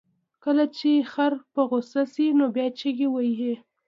[0.43, 3.53] کله چې خر په غوسه شي، نو بیا چغې وهي.